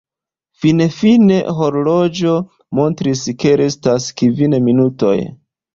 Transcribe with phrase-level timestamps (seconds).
[0.61, 2.33] Finfine horloĝo
[2.81, 5.17] montris ke restas kvin minutoj.